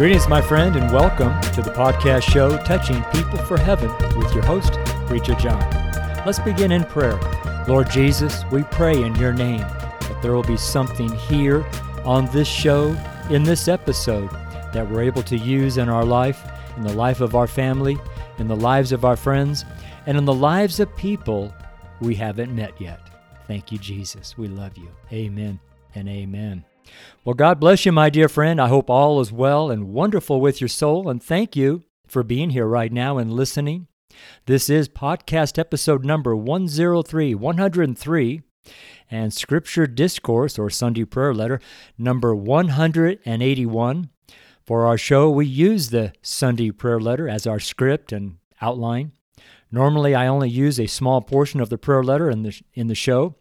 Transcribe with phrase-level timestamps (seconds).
[0.00, 4.42] Greetings, my friend, and welcome to the podcast show Touching People for Heaven with your
[4.42, 4.72] host,
[5.06, 5.60] Preacher John.
[6.24, 7.20] Let's begin in prayer.
[7.68, 11.66] Lord Jesus, we pray in your name that there will be something here
[12.02, 12.96] on this show,
[13.28, 14.30] in this episode,
[14.72, 17.98] that we're able to use in our life, in the life of our family,
[18.38, 19.66] in the lives of our friends,
[20.06, 21.54] and in the lives of people
[22.00, 23.00] we haven't met yet.
[23.46, 24.38] Thank you, Jesus.
[24.38, 24.88] We love you.
[25.12, 25.60] Amen
[25.94, 26.64] and amen.
[27.24, 28.60] Well, God bless you, my dear friend.
[28.60, 32.50] I hope all is well and wonderful with your soul, and thank you for being
[32.50, 33.86] here right now and listening.
[34.46, 38.42] This is podcast episode number 103, 103,
[39.10, 41.60] and Scripture Discourse or Sunday Prayer Letter
[41.98, 44.10] number 181.
[44.66, 49.12] For our show, we use the Sunday Prayer Letter as our script and outline.
[49.72, 52.94] Normally, I only use a small portion of the prayer letter in the, in the
[52.94, 53.36] show.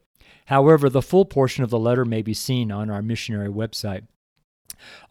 [0.50, 4.08] However, the full portion of the letter may be seen on our missionary website.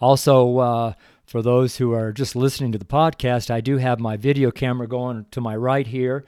[0.00, 0.92] Also, uh,
[1.26, 4.88] for those who are just listening to the podcast, I do have my video camera
[4.88, 6.24] going to my right here.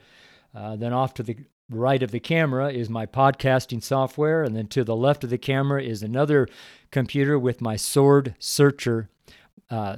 [0.55, 1.37] Uh, then off to the
[1.69, 5.39] right of the camera is my podcasting software, and then to the left of the
[5.39, 6.47] camera is another
[6.93, 9.09] computer with my Sword Searcher
[9.71, 9.97] uh,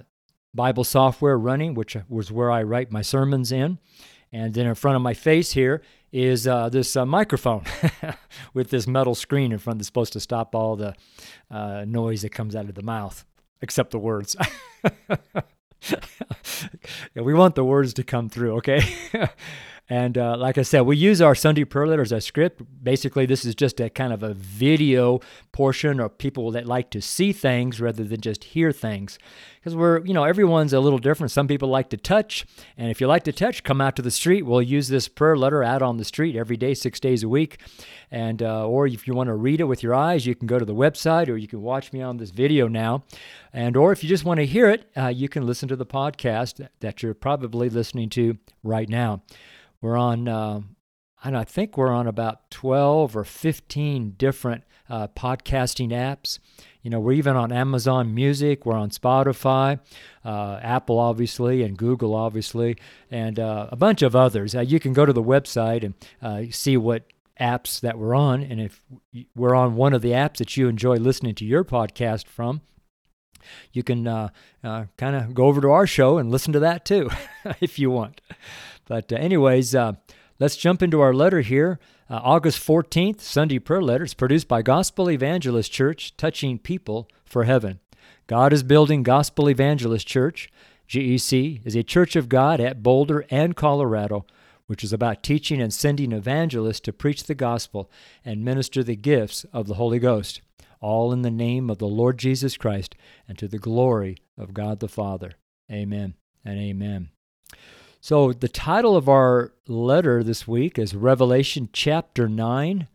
[0.55, 3.79] Bible software running, which was where I write my sermons in.
[4.33, 7.65] And then in front of my face here is uh, this uh, microphone
[8.55, 10.95] with this metal screen in front that's supposed to stop all the
[11.51, 13.25] uh, noise that comes out of the mouth,
[13.61, 14.37] except the words.
[15.91, 18.83] yeah, we want the words to come through, okay?
[19.89, 22.63] And uh, like I said, we use our Sunday prayer letter as a script.
[22.83, 25.21] Basically, this is just a kind of a video
[25.51, 29.19] portion of people that like to see things rather than just hear things.
[29.59, 31.31] Because we're, you know, everyone's a little different.
[31.31, 32.47] Some people like to touch.
[32.77, 34.43] And if you like to touch, come out to the street.
[34.43, 37.61] We'll use this prayer letter out on the street every day, six days a week.
[38.11, 40.59] And, uh, or if you want to read it with your eyes, you can go
[40.59, 43.03] to the website or you can watch me on this video now.
[43.53, 45.87] And, or if you just want to hear it, uh, you can listen to the
[45.87, 49.23] podcast that you're probably listening to right now.
[49.83, 50.27] We're on,
[51.25, 56.39] and I think we're on about 12 or 15 different uh, podcasting apps.
[56.83, 59.81] You know, we're even on Amazon Music, we're on Spotify,
[60.25, 62.77] uh, Apple, obviously, and Google, obviously,
[63.11, 64.55] and uh, a bunch of others.
[64.55, 67.05] Uh, you can go to the website and uh, see what
[67.41, 68.43] apps that we're on.
[68.43, 68.83] And if
[69.35, 72.61] we're on one of the apps that you enjoy listening to your podcast from,
[73.73, 74.29] you can uh,
[74.63, 77.11] kind of go over to our show and listen to that too,
[77.61, 78.21] if you want.
[78.87, 79.95] But, uh, anyways, uh,
[80.39, 81.79] let's jump into our letter here.
[82.11, 84.05] Uh, August 14th, Sunday prayer letter.
[84.05, 87.81] It's produced by Gospel Evangelist Church, touching people for heaven.
[88.27, 90.51] God is building Gospel Evangelist Church.
[90.89, 94.27] GEC is a church of God at Boulder and Colorado,
[94.67, 97.91] which is about teaching and sending evangelists to preach the gospel
[98.25, 100.43] and minister the gifts of the Holy Ghost,
[100.81, 102.95] all in the name of the Lord Jesus Christ
[103.27, 105.33] and to the glory of God the Father.
[105.71, 107.11] Amen and amen.
[108.05, 112.89] So, the title of our letter this week is Revelation chapter 9.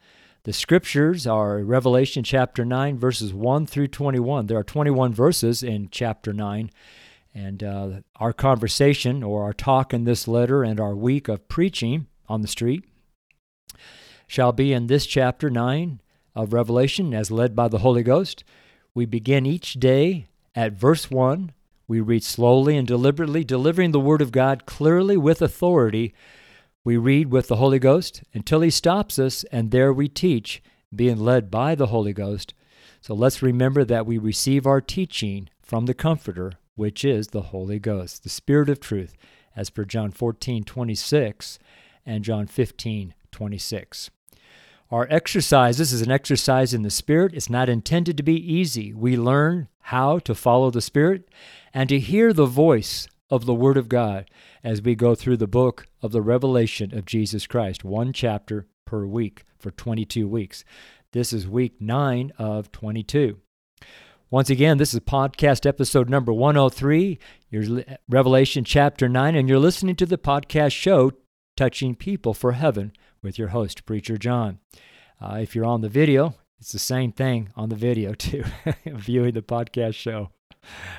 [0.43, 4.47] The scriptures are Revelation chapter 9, verses 1 through 21.
[4.47, 6.69] There are 21 verses in chapter 9.
[7.33, 12.07] And uh, our conversation or our talk in this letter and our week of preaching
[12.27, 12.83] on the street
[14.27, 16.01] shall be in this chapter 9
[16.35, 18.43] of Revelation as led by the Holy Ghost.
[18.93, 21.53] We begin each day at verse 1
[21.87, 26.13] we read slowly and deliberately, delivering the Word of God clearly with authority.
[26.83, 30.61] We read with the Holy Ghost until He stops us, and there we teach,
[30.93, 32.53] being led by the Holy Ghost.
[32.99, 37.79] So let's remember that we receive our teaching from the Comforter, which is the Holy
[37.79, 39.15] Ghost, the Spirit of truth,
[39.55, 41.59] as per John 14 26
[42.05, 44.09] and John 15 26.
[44.89, 47.33] Our exercise, this is an exercise in the Spirit.
[47.33, 48.93] It's not intended to be easy.
[48.93, 51.27] We learn how to follow the Spirit
[51.73, 54.29] and to hear the voice of the Word of God
[54.63, 59.05] as we go through the book of the revelation of Jesus Christ, one chapter per
[59.05, 60.63] week for 22 weeks.
[61.11, 63.41] This is week 9 of 22.
[64.29, 67.19] Once again, this is podcast episode number 103,
[67.49, 71.11] your Revelation chapter 9, and you're listening to the podcast show
[71.57, 74.59] Touching People for Heaven with your host, Preacher John.
[75.21, 78.43] Uh, if you're on the video, it's the same thing on the video too,
[78.85, 80.29] viewing the podcast show.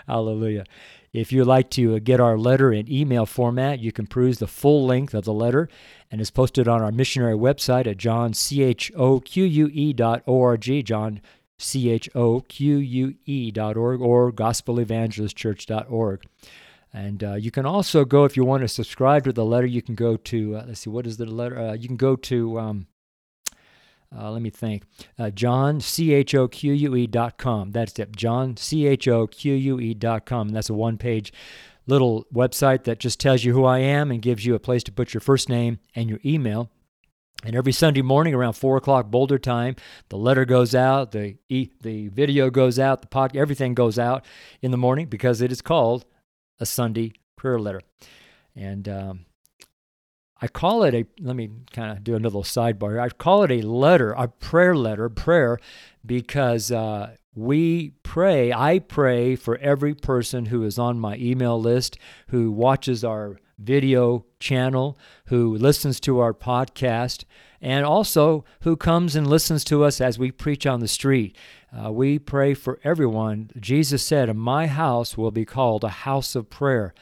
[0.06, 0.65] Hallelujah.
[1.12, 4.87] If you'd like to get our letter in email format, you can peruse the full
[4.87, 5.69] length of the letter
[6.11, 10.61] and it's posted on our missionary website at johnchoque.org,
[12.81, 16.23] johnchoque.org, or gospelevangelistchurch.org.
[16.93, 19.82] And uh, you can also go, if you want to subscribe to the letter, you
[19.82, 21.58] can go to, uh, let's see, what is the letter?
[21.58, 22.87] Uh, you can go to um,
[24.17, 24.85] uh, let me think,
[25.19, 25.31] uh,
[27.38, 27.70] com.
[27.73, 30.49] That's it, John, C H O Q U E dot com.
[30.49, 31.32] That's a one page
[31.87, 34.93] little website that just tells you who I am and gives you a place to
[34.93, 36.70] put your first name and your email.
[37.44, 39.76] And every Sunday morning around four o'clock Boulder time,
[40.08, 44.25] the letter goes out, the e- the video goes out, the pod, everything goes out
[44.61, 46.05] in the morning because it is called
[46.61, 47.81] a Sunday prayer letter.
[48.55, 49.27] And um,
[50.41, 51.05] I call it a.
[51.21, 53.01] Let me kind of do another little sidebar here.
[53.01, 55.59] I call it a letter, a prayer letter, prayer,
[56.05, 58.53] because uh, we pray.
[58.53, 64.25] I pray for every person who is on my email list, who watches our video
[64.41, 67.25] channel, who listens to our podcast,
[67.61, 71.37] and also who comes and listens to us as we preach on the street.
[71.77, 73.51] Uh, we pray for everyone.
[73.59, 76.95] Jesus said, My house will be called a house of prayer.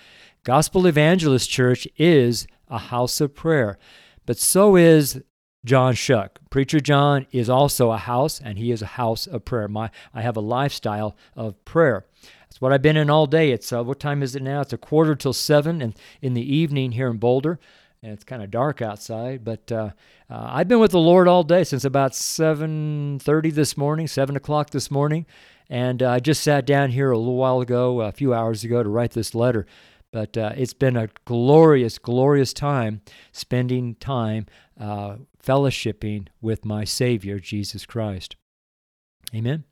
[0.45, 3.79] Gospel Evangelist Church is a house of prayer,
[4.25, 5.21] but so is
[5.65, 6.39] John Choque.
[6.49, 9.69] Preacher John is also a house, and he is a house of prayer.
[9.69, 12.07] My, I have a lifestyle of prayer.
[12.57, 13.51] It's what I've been in all day.
[13.51, 14.63] It's uh, what time is it now?
[14.63, 17.61] It's a quarter till seven in, in the evening here in Boulder,
[18.03, 19.45] and it's kind of dark outside.
[19.45, 19.91] But uh,
[20.31, 24.37] uh, I've been with the Lord all day since about seven thirty this morning, seven
[24.37, 25.27] o'clock this morning,
[25.69, 28.83] and uh, I just sat down here a little while ago, a few hours ago,
[28.83, 29.67] to write this letter.
[30.11, 34.47] But uh, it's been a glorious, glorious time spending time
[34.81, 38.35] uh, fellowshipping with my Savior, Jesus Christ.
[39.35, 39.65] Amen.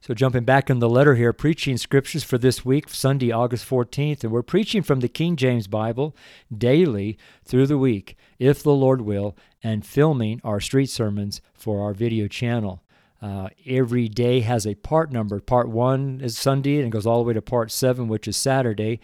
[0.00, 4.24] So, jumping back in the letter here, preaching scriptures for this week, Sunday, August 14th,
[4.24, 6.16] and we're preaching from the King James Bible
[6.56, 11.94] daily through the week, if the Lord will, and filming our street sermons for our
[11.94, 12.82] video channel.
[13.22, 15.38] Uh, every day has a part number.
[15.40, 18.36] Part one is Sunday and it goes all the way to part seven, which is
[18.36, 18.98] Saturday.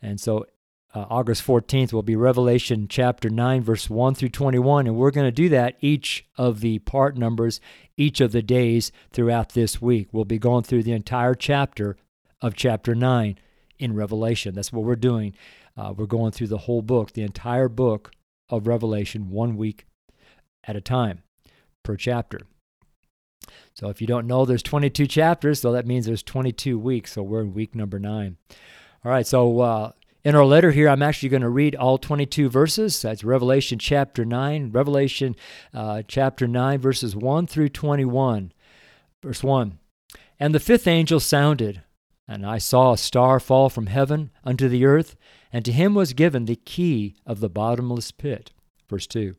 [0.00, 0.46] And so
[0.94, 4.86] uh, August 14th will be Revelation chapter 9, verse 1 through 21.
[4.86, 7.60] And we're going to do that each of the part numbers,
[7.96, 10.08] each of the days throughout this week.
[10.12, 11.96] We'll be going through the entire chapter
[12.40, 13.38] of chapter 9
[13.78, 14.54] in Revelation.
[14.54, 15.34] That's what we're doing.
[15.76, 18.12] Uh, we're going through the whole book, the entire book
[18.48, 19.84] of Revelation, one week
[20.64, 21.22] at a time
[21.82, 22.40] per chapter.
[23.74, 27.12] So if you don't know, there's 22 chapters, so that means there's 22 weeks.
[27.12, 28.36] So we're in week number nine.
[29.04, 29.92] All right, so uh,
[30.28, 33.00] in our letter here, I'm actually going to read all 22 verses.
[33.00, 35.34] That's Revelation chapter 9, Revelation
[35.72, 38.52] uh, chapter 9, verses 1 through 21.
[39.22, 39.78] Verse 1
[40.38, 41.80] And the fifth angel sounded,
[42.28, 45.16] and I saw a star fall from heaven unto the earth,
[45.50, 48.50] and to him was given the key of the bottomless pit.
[48.86, 49.34] Verse 2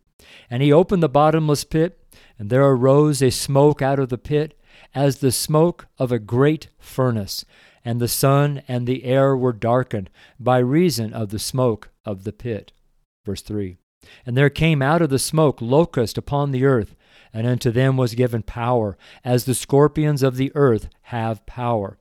[0.50, 2.04] And he opened the bottomless pit,
[2.40, 4.60] and there arose a smoke out of the pit,
[4.96, 7.46] as the smoke of a great furnace
[7.83, 10.09] and the sun and the air were darkened
[10.40, 12.71] by reason of the smoke of the pit.
[13.26, 13.78] Verse 3
[14.26, 16.95] And there came out of the smoke locust upon the earth,
[17.33, 21.98] and unto them was given power, as the scorpions of the earth have power.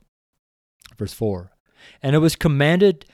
[0.97, 1.53] Verse 4
[2.03, 3.05] And it was commanded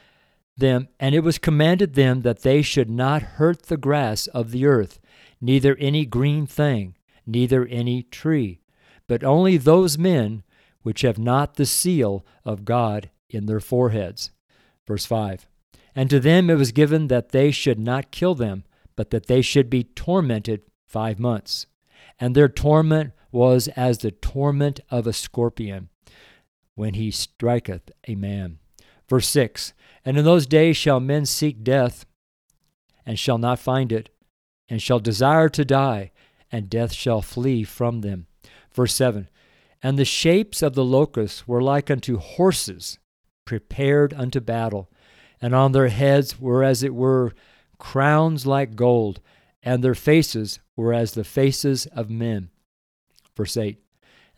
[0.56, 4.66] them, and it was commanded them that they should not hurt the grass of the
[4.66, 5.00] earth,
[5.40, 6.94] neither any green thing,
[7.26, 8.60] neither any tree,
[9.08, 10.42] but only those men
[10.84, 14.30] which have not the seal of God in their foreheads.
[14.86, 15.48] Verse 5
[15.96, 18.62] And to them it was given that they should not kill them,
[18.94, 21.66] but that they should be tormented five months.
[22.20, 25.88] And their torment was as the torment of a scorpion
[26.74, 28.58] when he striketh a man.
[29.08, 29.72] Verse 6
[30.04, 32.04] And in those days shall men seek death,
[33.06, 34.10] and shall not find it,
[34.68, 36.12] and shall desire to die,
[36.52, 38.26] and death shall flee from them.
[38.72, 39.28] Verse 7
[39.84, 42.98] and the shapes of the locusts were like unto horses
[43.44, 44.90] prepared unto battle,
[45.42, 47.34] and on their heads were as it were
[47.76, 49.20] crowns like gold,
[49.62, 52.48] and their faces were as the faces of men.
[53.36, 53.78] Verse 8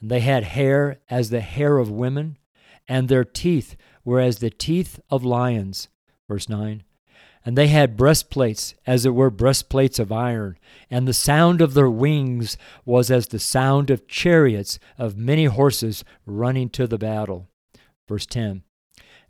[0.01, 2.39] And they had hair as the hair of women,
[2.89, 5.87] and their teeth were as the teeth of lions.
[6.27, 6.83] Verse 9
[7.47, 10.59] and they had breastplates, as it were breastplates of iron,
[10.91, 16.03] and the sound of their wings was as the sound of chariots of many horses
[16.27, 17.49] running to the battle.
[18.09, 18.65] Verse 10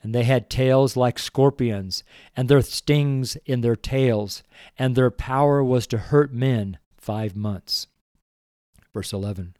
[0.02, 2.02] And they had tails like scorpions,
[2.34, 4.42] and their stings in their tails,
[4.78, 7.86] and their power was to hurt men five months.
[8.94, 9.56] Verse 11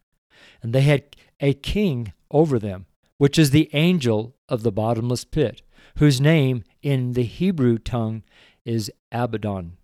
[0.63, 2.87] And they had a king over them,
[3.19, 5.61] which is the angel of the bottomless pit,
[5.99, 8.23] whose name in the Hebrew tongue
[8.64, 9.76] is Abaddon,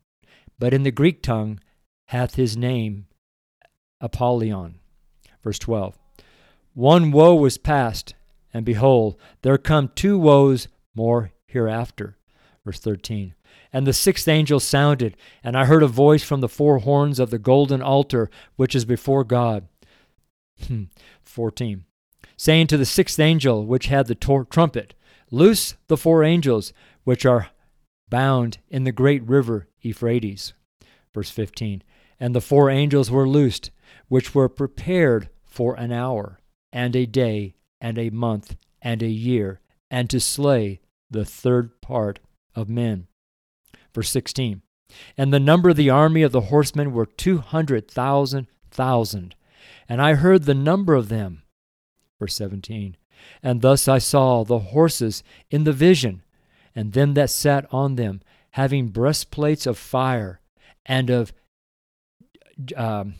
[0.57, 1.59] but in the Greek tongue
[2.07, 3.07] hath his name
[4.01, 4.77] Apollyon.
[5.43, 5.99] Verse 12
[6.75, 8.15] One woe was past,
[8.55, 12.19] and behold, there come two woes more hereafter.
[12.65, 13.35] Verse 13.
[13.73, 17.31] And the sixth angel sounded, and I heard a voice from the four horns of
[17.31, 19.67] the golden altar which is before God.
[20.69, 20.85] Hmm.
[21.25, 21.85] 14.
[22.37, 24.95] Saying to the sixth angel which had the tor- trumpet,
[25.33, 27.49] Loose the four angels which are
[28.09, 30.53] bound in the great river Euphrates.
[31.15, 31.83] Verse 15.
[32.21, 33.71] And the four angels were loosed,
[34.09, 36.39] which were prepared for an hour,
[36.73, 40.81] and a day, and a month, and a year, and to slay
[41.11, 42.21] the third part
[42.55, 43.09] of men.
[43.95, 44.63] Verse 16
[45.17, 49.35] And the number of the army of the horsemen were two hundred thousand thousand.
[49.89, 51.43] And I heard the number of them.
[52.19, 52.97] Verse 17
[53.43, 56.23] And thus I saw the horses in the vision,
[56.75, 58.21] and them that sat on them,
[58.53, 60.41] having breastplates of fire
[60.85, 61.33] and of
[62.77, 63.15] um,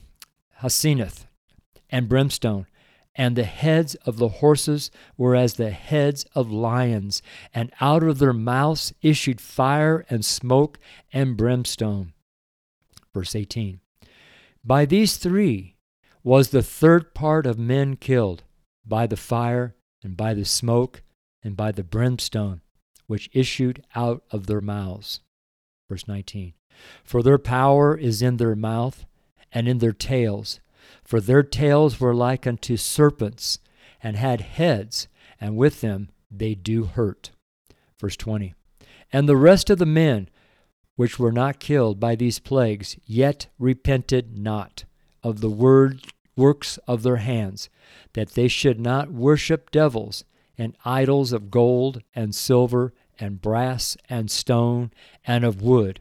[1.91, 2.67] and brimstone,
[3.15, 8.19] and the heads of the horses were as the heads of lions, and out of
[8.19, 10.79] their mouths issued fire and smoke
[11.13, 12.13] and brimstone.
[13.13, 13.81] Verse 18
[14.65, 15.77] By these three
[16.23, 18.45] was the third part of men killed,
[18.87, 21.03] by the fire, and by the smoke,
[21.43, 22.61] and by the brimstone,
[23.13, 25.21] which issued out of their mouths.
[25.89, 26.55] Verse 19
[27.05, 29.05] For their power is in their mouth
[29.53, 30.61] and in their tails
[31.05, 33.59] for their tails were like unto serpents,
[34.03, 35.09] and had heads,
[35.41, 37.31] and with them they do hurt.
[38.01, 38.55] Verse 20.
[39.13, 40.29] And the rest of the men
[40.97, 44.85] which were not killed by these plagues yet repented not
[45.23, 46.01] of the word
[46.37, 47.69] works of their hands,
[48.15, 50.25] that they should not worship devils
[50.59, 52.93] and idols of gold and silver
[53.23, 54.91] and brass and stone
[55.25, 56.01] and of wood,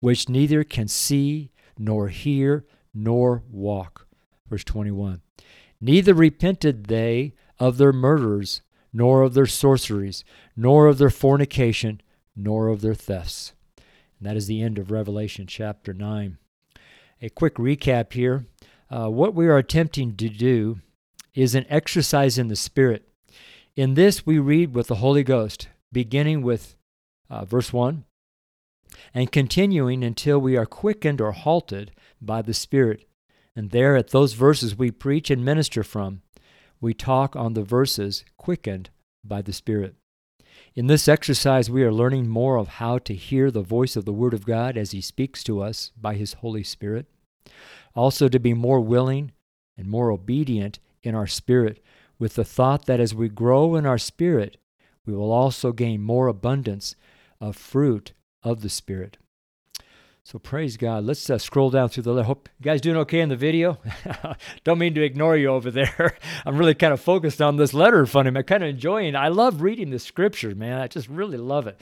[0.00, 4.06] which neither can see nor hear nor walk.
[4.48, 5.22] Verse 21
[5.80, 8.60] Neither repented they of their murders,
[8.92, 12.02] nor of their sorceries, nor of their fornication,
[12.36, 13.54] nor of their thefts.
[14.18, 16.36] And that is the end of Revelation chapter 9.
[17.22, 18.46] A quick recap here.
[18.90, 20.80] Uh, what we are attempting to do
[21.34, 23.08] is an exercise in the Spirit.
[23.74, 26.76] In this, we read with the Holy Ghost, beginning with
[27.30, 28.04] uh, verse 1
[29.14, 33.06] and continuing until we are quickened or halted by the Spirit.
[33.54, 36.22] And there, at those verses we preach and minister from,
[36.80, 38.90] we talk on the verses quickened
[39.24, 39.94] by the Spirit.
[40.74, 44.12] In this exercise, we are learning more of how to hear the voice of the
[44.12, 47.06] Word of God as He speaks to us by His Holy Spirit.
[47.94, 49.32] Also, to be more willing
[49.76, 51.82] and more obedient in our spirit,
[52.18, 54.56] with the thought that as we grow in our spirit,
[55.06, 56.96] we will also gain more abundance
[57.40, 59.18] of fruit of the Spirit.
[60.24, 61.02] So praise God.
[61.02, 62.22] Let's uh, scroll down through the.
[62.22, 63.78] Hope you guys doing okay in the video.
[64.64, 66.16] Don't mean to ignore you over there.
[66.46, 68.38] I'm really kind of focused on this letter me.
[68.38, 69.16] I'm kind of enjoying.
[69.16, 70.80] I love reading the scriptures, man.
[70.80, 71.80] I just really love it.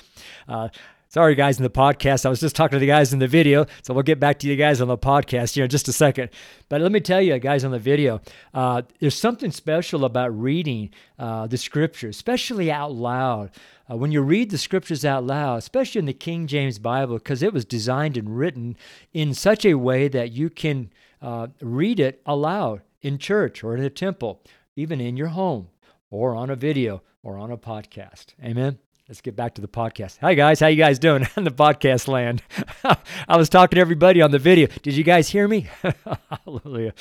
[0.49, 0.69] Uh,
[1.13, 2.25] Sorry, guys, in the podcast.
[2.25, 4.47] I was just talking to the guys in the video, so we'll get back to
[4.47, 6.31] you guys on the podcast here in just a second.
[6.69, 8.21] But let me tell you, guys, on the video,
[8.55, 13.51] uh, there's something special about reading uh, the scriptures, especially out loud.
[13.91, 17.43] Uh, when you read the scriptures out loud, especially in the King James Bible, because
[17.43, 18.77] it was designed and written
[19.13, 23.83] in such a way that you can uh, read it aloud in church or in
[23.83, 24.45] a temple,
[24.77, 25.71] even in your home
[26.09, 28.27] or on a video or on a podcast.
[28.41, 28.79] Amen.
[29.11, 30.19] Let's get back to the podcast.
[30.21, 32.45] Hi guys, how you guys doing in the podcast land?
[33.29, 34.69] I was talking to everybody on the video.
[34.83, 35.67] Did you guys hear me?
[36.47, 36.95] Hallelujah.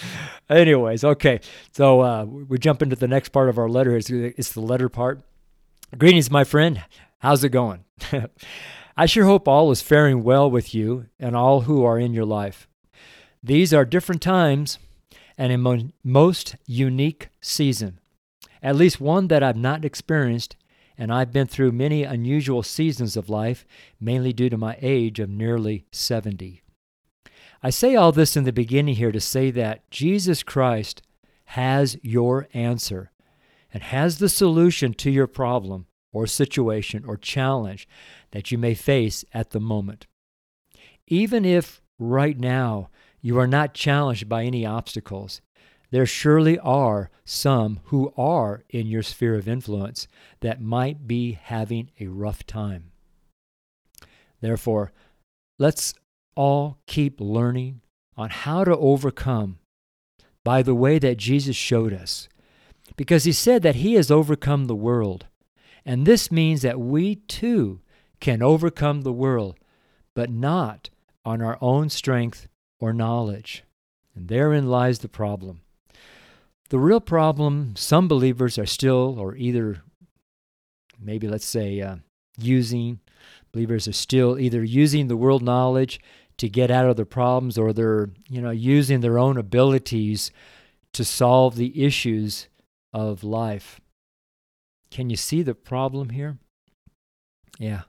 [0.50, 1.40] Anyways, okay.
[1.72, 3.96] So uh, we jump into the next part of our letter.
[3.96, 5.22] It's, it's the letter part.
[6.00, 6.82] Greetings, my friend.
[7.20, 7.86] How's it going?
[8.98, 12.26] I sure hope all is faring well with you and all who are in your
[12.26, 12.68] life.
[13.44, 14.80] These are different times
[15.38, 18.00] and a mo- most unique season,
[18.64, 20.56] at least one that I've not experienced
[21.00, 23.66] and I've been through many unusual seasons of life,
[24.02, 26.62] mainly due to my age of nearly 70.
[27.64, 31.02] I say all this in the beginning here to say that Jesus Christ
[31.46, 33.12] has your answer
[33.74, 37.88] and has the solution to your problem or situation or challenge
[38.32, 40.06] that you may face at the moment.
[41.08, 42.90] Even if right now
[43.22, 45.40] you are not challenged by any obstacles,
[45.92, 50.08] there surely are some who are in your sphere of influence
[50.42, 52.92] that might be having a rough time.
[54.42, 54.92] Therefore,
[55.58, 55.94] let's
[56.36, 57.82] all keep learning
[58.16, 59.60] on how to overcome
[60.44, 62.30] by the way that Jesus showed us.
[62.96, 65.28] Because he said that he has overcome the world.
[65.86, 67.82] And this means that we too
[68.20, 69.58] can overcome the world,
[70.16, 70.90] but not
[71.24, 72.48] on our own strength
[72.80, 73.64] or knowledge.
[74.16, 75.62] And therein lies the problem.
[76.70, 79.82] The real problem, some believers are still, or either
[81.00, 81.98] maybe let's say, uh,
[82.38, 83.00] using
[83.52, 86.00] Believers are still either using the world knowledge
[86.38, 90.32] to get out of their problems or they're, you know, using their own abilities
[90.94, 92.48] to solve the issues
[92.94, 93.82] of life.
[94.92, 96.38] Can you see the problem here?
[97.58, 97.82] Yeah.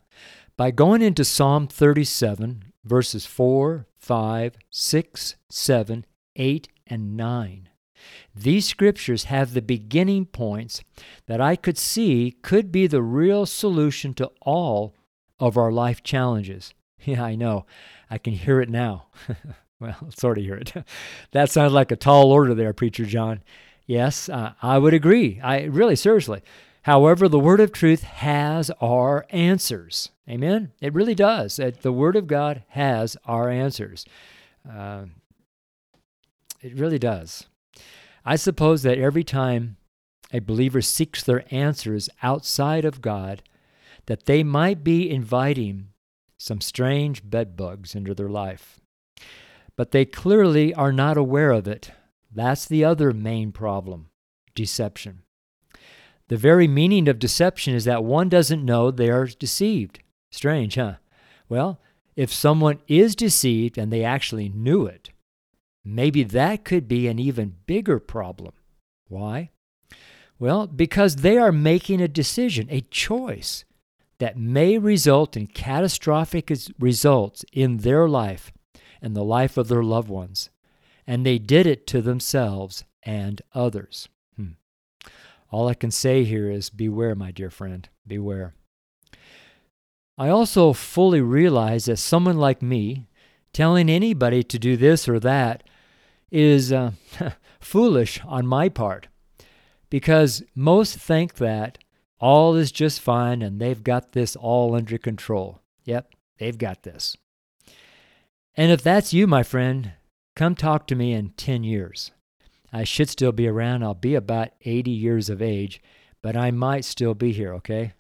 [0.57, 6.07] By going into Psalm 37, verses 4, 5, 6, 7,
[6.37, 7.69] 8, and 9,
[8.35, 10.83] these scriptures have the beginning points
[11.27, 14.95] that I could see could be the real solution to all
[15.39, 16.75] of our life challenges.
[17.03, 17.65] Yeah, I know.
[18.11, 19.07] I can hear it now.
[19.81, 20.75] well, sort of hear it.
[21.31, 23.41] that sounds like a tall order there, Preacher John.
[23.87, 25.41] Yes, uh, I would agree.
[25.43, 26.43] I really, seriously.
[26.83, 30.11] However, the Word of truth has our answers.
[30.29, 30.73] Amen?
[30.81, 31.57] It really does.
[31.57, 34.05] The Word of God has our answers.
[34.71, 35.07] Uh,
[36.61, 37.47] it really does.
[38.25, 39.77] I suppose that every time
[40.33, 43.43] a believer seeks their answers outside of God,
[44.07, 45.89] that they might be inviting
[46.39, 48.81] some strange bedbugs into their life.
[49.77, 51.93] But they clearly are not aware of it.
[52.33, 54.09] That's the other main problem
[54.55, 55.23] deception.
[56.29, 60.01] The very meaning of deception is that one doesn't know they are deceived.
[60.31, 60.95] Strange, huh?
[61.49, 61.81] Well,
[62.15, 65.11] if someone is deceived and they actually knew it,
[65.85, 68.53] maybe that could be an even bigger problem.
[69.09, 69.51] Why?
[70.39, 73.65] Well, because they are making a decision, a choice
[74.19, 78.53] that may result in catastrophic results in their life
[79.03, 80.51] and the life of their loved ones.
[81.07, 84.09] And they did it to themselves and others.
[84.37, 84.53] Hmm.
[85.51, 88.55] All I can say here is beware, my dear friend, beware.
[90.17, 93.09] I also fully realize that someone like me
[93.53, 95.63] telling anybody to do this or that
[96.31, 96.93] is uh,
[97.61, 99.09] foolish on my part
[99.89, 101.79] because most think that
[102.19, 105.61] all is just fine and they've got this all under control.
[105.85, 107.17] Yep, they've got this.
[108.55, 109.93] And if that's you, my friend,
[110.37, 112.13] come talk to me in 10 years.
[112.73, 113.83] I should still be around.
[113.83, 115.83] I'll be about 80 years of age,
[116.23, 117.95] but I might still be here, okay?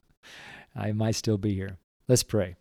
[0.76, 1.78] I might still be here.
[2.06, 2.56] Let's pray.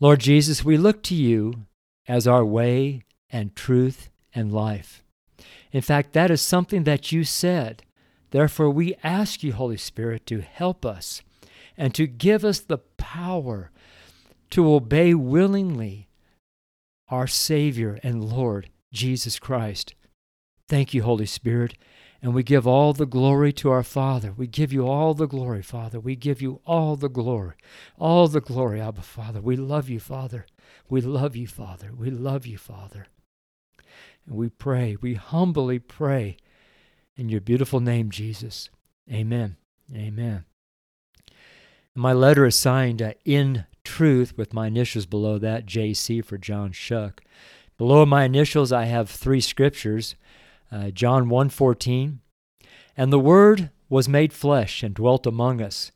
[0.00, 1.66] Lord Jesus, we look to you
[2.08, 5.02] as our way and truth and life.
[5.72, 7.82] In fact, that is something that you said
[8.32, 11.22] Therefore, we ask you, Holy Spirit, to help us
[11.76, 13.70] and to give us the power
[14.50, 16.08] to obey willingly
[17.08, 19.94] our Savior and Lord, Jesus Christ.
[20.66, 21.74] Thank you, Holy Spirit.
[22.22, 24.32] And we give all the glory to our Father.
[24.32, 26.00] We give you all the glory, Father.
[26.00, 27.54] We give you all the glory.
[27.98, 29.42] All the glory, Abba, Father.
[29.42, 30.46] We love you, Father.
[30.88, 31.90] We love you, Father.
[31.94, 33.08] We love you, Father.
[34.26, 36.36] And we pray, we humbly pray
[37.16, 38.70] in your beautiful name, Jesus.
[39.10, 39.56] Amen.
[39.94, 40.44] Amen.
[41.94, 46.72] My letter is signed uh, in truth with my initials below that, JC for John
[46.72, 47.22] Choque.
[47.76, 50.14] Below my initials, I have three scriptures
[50.70, 52.20] uh, John 1:14,
[52.96, 55.92] and the Word was made flesh and dwelt among us,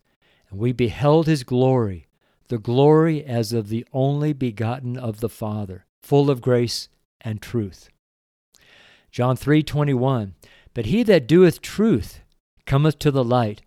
[0.50, 2.08] and we beheld his glory,
[2.48, 6.90] the glory as of the only begotten of the Father, full of grace
[7.22, 7.88] and truth.
[9.10, 10.34] John 3:21
[10.76, 12.20] but he that doeth truth
[12.66, 13.62] cometh to the light,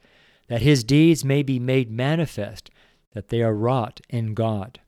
[0.47, 2.69] that his deeds may be made manifest,
[3.13, 4.79] that they are wrought in God.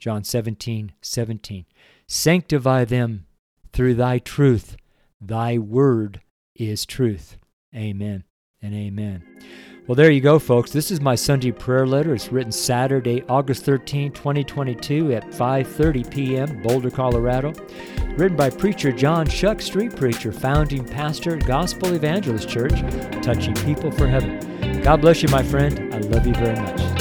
[0.00, 1.66] John 17, 17.
[2.08, 3.26] Sanctify them
[3.72, 4.76] through thy truth.
[5.20, 6.20] Thy word
[6.56, 7.38] is truth.
[7.72, 8.24] Amen
[8.60, 9.22] and amen.
[9.86, 10.72] Well, there you go, folks.
[10.72, 12.12] This is my Sunday prayer letter.
[12.12, 17.52] It's written Saturday, August 13, 2022 at 5.30 p.m., Boulder, Colorado.
[18.16, 22.80] Written by preacher John Choque, street preacher, founding pastor, Gospel Evangelist Church,
[23.22, 24.82] touching people for heaven.
[24.82, 25.94] God bless you, my friend.
[25.94, 26.95] I love you very much.